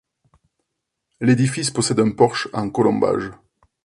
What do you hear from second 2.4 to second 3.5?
en colombages.